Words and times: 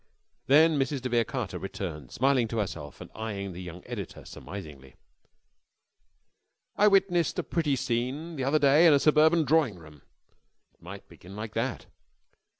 Then 0.47 0.79
Mrs. 0.79 1.01
de 1.01 1.09
Vere 1.09 1.23
Carter 1.23 1.59
returned 1.59 2.09
smiling 2.11 2.47
to 2.47 2.57
herself 2.57 3.01
and 3.01 3.11
eyeing 3.13 3.51
the 3.53 3.61
young 3.61 3.83
editor 3.85 4.25
surmisingly. 4.25 4.95
"I 6.75 6.87
witnessed 6.87 7.37
a 7.37 7.43
pretty 7.43 7.75
scene 7.75 8.35
the 8.35 8.43
other 8.43 8.57
day 8.57 8.87
in 8.87 8.93
a 8.93 8.99
suburban 8.99 9.45
drawing 9.45 9.75
room...." 9.75 10.01
It 10.73 10.81
might 10.81 11.07
begin 11.07 11.35
like 11.35 11.53
that. 11.53 11.85